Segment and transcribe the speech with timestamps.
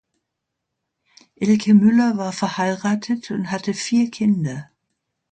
[1.35, 4.67] Elke Müller war verheiratet und hatte vier Kinder.